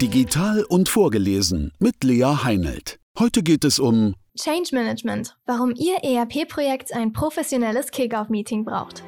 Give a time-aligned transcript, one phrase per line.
[0.00, 3.00] Digital und vorgelesen mit Lea Heinelt.
[3.18, 9.02] Heute geht es um Change Management, warum Ihr ERP-Projekt ein professionelles Kickoff-Meeting braucht.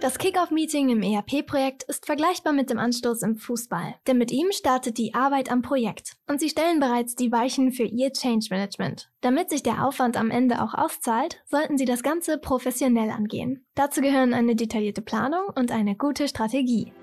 [0.00, 4.96] Das Kickoff-Meeting im ERP-Projekt ist vergleichbar mit dem Anstoß im Fußball, denn mit ihm startet
[4.96, 9.10] die Arbeit am Projekt und Sie stellen bereits die Weichen für Ihr Change Management.
[9.20, 13.66] Damit sich der Aufwand am Ende auch auszahlt, sollten Sie das Ganze professionell angehen.
[13.74, 16.94] Dazu gehören eine detaillierte Planung und eine gute Strategie.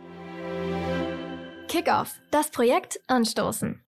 [1.69, 3.85] Kickoff, das Projekt anstoßen.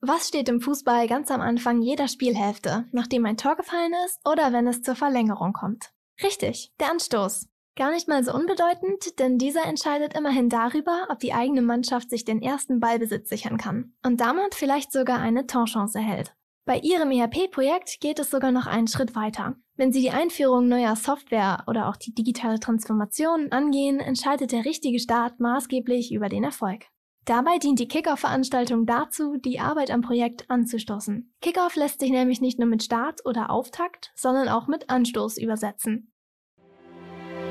[0.00, 4.52] Was steht im Fußball ganz am Anfang jeder Spielhälfte, nachdem ein Tor gefallen ist oder
[4.52, 5.92] wenn es zur Verlängerung kommt?
[6.24, 7.46] Richtig, der Anstoß.
[7.76, 12.24] Gar nicht mal so unbedeutend, denn dieser entscheidet immerhin darüber, ob die eigene Mannschaft sich
[12.24, 16.34] den ersten Ballbesitz sichern kann und damit vielleicht sogar eine Torchance erhält.
[16.66, 19.54] Bei Ihrem ERP-Projekt geht es sogar noch einen Schritt weiter.
[19.76, 24.98] Wenn Sie die Einführung neuer Software oder auch die digitale Transformation angehen, entscheidet der richtige
[24.98, 26.86] Start maßgeblich über den Erfolg.
[27.24, 31.34] Dabei dient die Kickoff-Veranstaltung dazu, die Arbeit am Projekt anzustoßen.
[31.40, 36.10] Kickoff lässt sich nämlich nicht nur mit Start oder Auftakt, sondern auch mit Anstoß übersetzen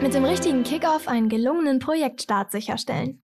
[0.03, 3.22] mit dem richtigen Kickoff einen gelungenen Projektstart sicherstellen.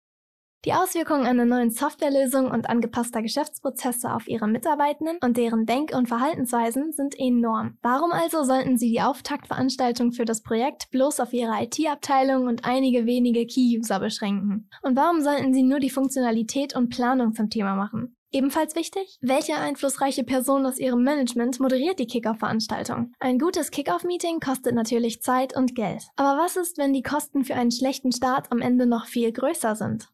[0.65, 6.07] Die Auswirkungen einer neuen Softwarelösung und angepasster Geschäftsprozesse auf Ihre Mitarbeitenden und deren Denk- und
[6.07, 7.77] Verhaltensweisen sind enorm.
[7.81, 13.05] Warum also sollten Sie die Auftaktveranstaltung für das Projekt bloß auf Ihre IT-Abteilung und einige
[13.05, 14.69] wenige Key-User beschränken?
[14.81, 18.17] Und warum sollten Sie nur die Funktionalität und Planung zum Thema machen?
[18.31, 23.13] Ebenfalls wichtig, welche einflussreiche Person aus Ihrem Management moderiert die Kickoff-Veranstaltung?
[23.19, 26.03] Ein gutes Kickoff-Meeting kostet natürlich Zeit und Geld.
[26.17, 29.75] Aber was ist, wenn die Kosten für einen schlechten Start am Ende noch viel größer
[29.75, 30.09] sind?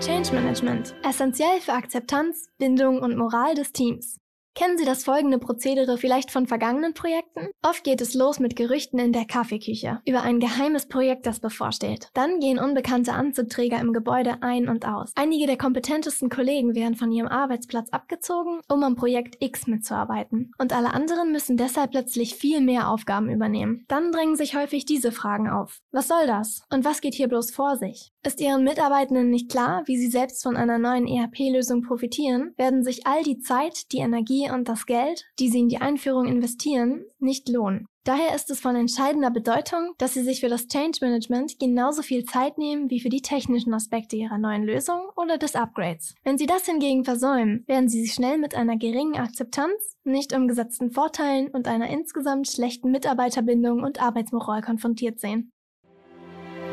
[0.00, 0.94] Change Management.
[1.08, 4.18] Essentiell für Akzeptanz, Bindung und Moral des Teams.
[4.56, 7.50] Kennen Sie das folgende Prozedere vielleicht von vergangenen Projekten?
[7.62, 12.08] Oft geht es los mit Gerüchten in der Kaffeeküche über ein geheimes Projekt, das bevorsteht.
[12.14, 15.12] Dann gehen unbekannte Anzugträger im Gebäude ein und aus.
[15.14, 20.52] Einige der kompetentesten Kollegen werden von ihrem Arbeitsplatz abgezogen, um am Projekt X mitzuarbeiten.
[20.56, 23.84] Und alle anderen müssen deshalb plötzlich viel mehr Aufgaben übernehmen.
[23.88, 25.80] Dann drängen sich häufig diese Fragen auf.
[25.92, 26.62] Was soll das?
[26.72, 28.10] Und was geht hier bloß vor sich?
[28.26, 33.06] Ist Ihren Mitarbeitenden nicht klar, wie sie selbst von einer neuen ERP-Lösung profitieren, werden sich
[33.06, 37.48] all die Zeit, die Energie und das Geld, die sie in die Einführung investieren, nicht
[37.48, 37.86] lohnen.
[38.02, 42.24] Daher ist es von entscheidender Bedeutung, dass Sie sich für das Change Management genauso viel
[42.24, 46.14] Zeit nehmen wie für die technischen Aspekte Ihrer neuen Lösung oder des Upgrades.
[46.24, 50.90] Wenn Sie das hingegen versäumen, werden Sie sich schnell mit einer geringen Akzeptanz, nicht umgesetzten
[50.90, 55.52] Vorteilen und einer insgesamt schlechten Mitarbeiterbindung und Arbeitsmoral konfrontiert sehen.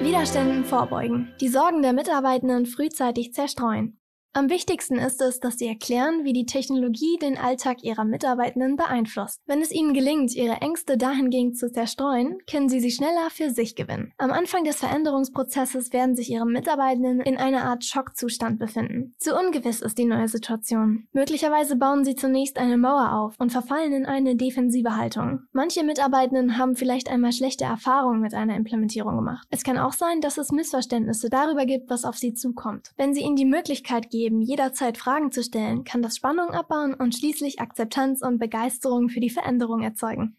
[0.04, 1.34] Widerständen vorbeugen.
[1.40, 4.00] Die Sorgen der Mitarbeitenden frühzeitig zerstreuen.
[4.36, 9.40] Am wichtigsten ist es, dass Sie erklären, wie die Technologie den Alltag Ihrer Mitarbeitenden beeinflusst.
[9.46, 13.76] Wenn es Ihnen gelingt, Ihre Ängste dahingehend zu zerstreuen, können Sie sie schneller für sich
[13.76, 14.12] gewinnen.
[14.18, 19.14] Am Anfang des Veränderungsprozesses werden sich Ihre Mitarbeitenden in einer Art Schockzustand befinden.
[19.20, 21.08] Zu ungewiss ist die neue Situation.
[21.14, 25.42] Möglicherweise bauen Sie zunächst eine Mauer auf und verfallen in eine defensive Haltung.
[25.52, 29.48] Manche Mitarbeitenden haben vielleicht einmal schlechte Erfahrungen mit einer Implementierung gemacht.
[29.52, 32.94] Es kann auch sein, dass es Missverständnisse darüber gibt, was auf Sie zukommt.
[32.98, 36.94] Wenn Sie ihnen die Möglichkeit geben, geben, jederzeit Fragen zu stellen, kann das Spannung abbauen
[36.94, 40.38] und schließlich Akzeptanz und Begeisterung für die Veränderung erzeugen.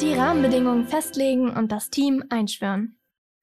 [0.00, 2.98] Die Rahmenbedingungen festlegen und das Team einschwören.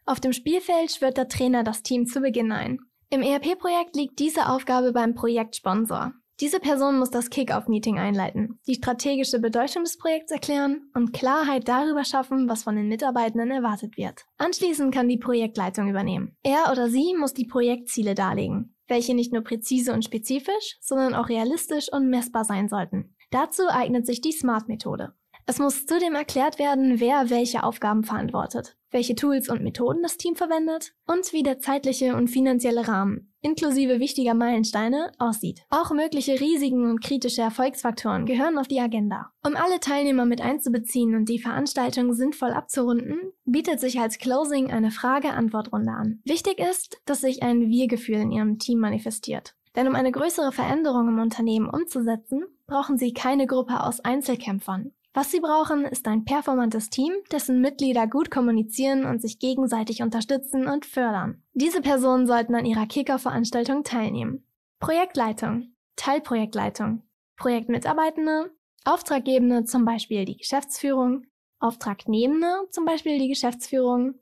[0.08, 2.80] Auf dem Spielfeld schwört der Trainer das Team zu Beginn ein.
[3.12, 6.14] Im ERP-Projekt liegt diese Aufgabe beim Projektsponsor.
[6.42, 12.04] Diese Person muss das Kick-Off-Meeting einleiten, die strategische Bedeutung des Projekts erklären und Klarheit darüber
[12.04, 14.26] schaffen, was von den Mitarbeitenden erwartet wird.
[14.40, 16.36] Anschließend kann die Projektleitung übernehmen.
[16.42, 21.30] Er oder sie muss die Projektziele darlegen, welche nicht nur präzise und spezifisch, sondern auch
[21.30, 23.16] realistisch und messbar sein sollten.
[23.30, 25.14] Dazu eignet sich die SMART-Methode.
[25.46, 30.36] Es muss zudem erklärt werden, wer welche Aufgaben verantwortet, welche Tools und Methoden das Team
[30.36, 35.62] verwendet und wie der zeitliche und finanzielle Rahmen, inklusive wichtiger Meilensteine, aussieht.
[35.70, 39.32] Auch mögliche Risiken und kritische Erfolgsfaktoren gehören auf die Agenda.
[39.46, 44.92] Um alle Teilnehmer mit einzubeziehen und die Veranstaltung sinnvoll abzurunden, bietet sich als Closing eine
[44.92, 46.22] Frage-Antwort-Runde an.
[46.26, 49.56] Wichtig ist, dass sich ein Wir-Gefühl in Ihrem Team manifestiert.
[49.76, 54.92] Denn um eine größere Veränderung im Unternehmen umzusetzen, brauchen Sie keine Gruppe aus Einzelkämpfern.
[55.14, 60.68] Was sie brauchen, ist ein performantes Team, dessen Mitglieder gut kommunizieren und sich gegenseitig unterstützen
[60.68, 61.44] und fördern.
[61.54, 64.46] Diese Personen sollten an ihrer Kicker-Veranstaltung teilnehmen.
[64.80, 67.04] Projektleitung, Teilprojektleitung,
[67.36, 68.52] Projektmitarbeitende,
[68.86, 71.26] Auftraggebende, zum Beispiel die Geschäftsführung,
[71.60, 74.16] Auftragnehmende, zum Beispiel die Geschäftsführung,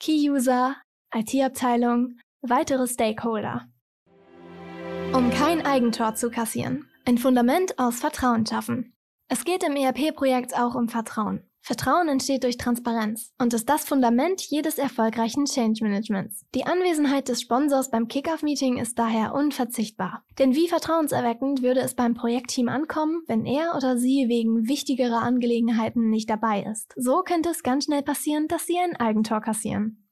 [0.00, 0.74] Key-User,
[1.14, 3.68] IT-Abteilung, weitere Stakeholder.
[5.12, 6.88] Um kein Eigentor zu kassieren.
[7.04, 8.94] Ein Fundament aus Vertrauen schaffen.
[9.32, 11.44] Es geht im ERP-Projekt auch um Vertrauen.
[11.60, 16.44] Vertrauen entsteht durch Transparenz und ist das Fundament jedes erfolgreichen Change Managements.
[16.52, 20.24] Die Anwesenheit des Sponsors beim Kickoff-Meeting ist daher unverzichtbar.
[20.40, 26.10] Denn wie vertrauenserweckend würde es beim Projektteam ankommen, wenn er oder sie wegen wichtigerer Angelegenheiten
[26.10, 26.92] nicht dabei ist?
[26.96, 30.08] So könnte es ganz schnell passieren, dass sie ein Eigentor kassieren.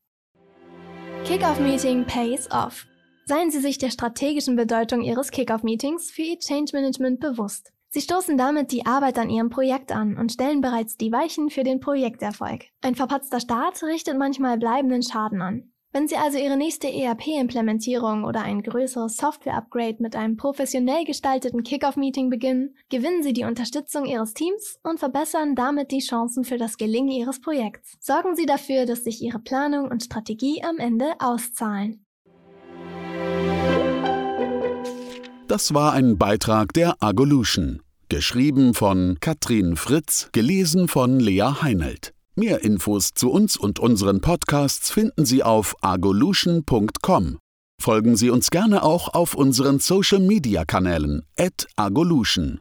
[1.25, 2.87] Kickoff-Meeting pays off.
[3.27, 7.73] Seien Sie sich der strategischen Bedeutung Ihres Kickoff-Meetings für Ihr Change Management bewusst.
[7.91, 11.65] Sie stoßen damit die Arbeit an Ihrem Projekt an und stellen bereits die Weichen für
[11.65, 12.67] den Projekterfolg.
[12.83, 15.73] Ein verpatzter Start richtet manchmal bleibenden Schaden an.
[15.91, 22.29] Wenn Sie also Ihre nächste ERP-Implementierung oder ein größeres Software-Upgrade mit einem professionell gestalteten Kickoff-Meeting
[22.29, 27.11] beginnen, gewinnen Sie die Unterstützung Ihres Teams und verbessern damit die Chancen für das Gelingen
[27.11, 27.97] Ihres Projekts.
[28.01, 32.05] Sorgen Sie dafür, dass sich Ihre Planung und Strategie am Ende auszahlen.
[35.49, 37.81] Das war ein Beitrag der Agolution.
[38.11, 42.13] Geschrieben von Katrin Fritz, gelesen von Lea Heinelt.
[42.35, 47.39] Mehr Infos zu uns und unseren Podcasts finden Sie auf agolution.com.
[47.81, 51.23] Folgen Sie uns gerne auch auf unseren Social Media Kanälen,
[51.77, 52.59] agolution.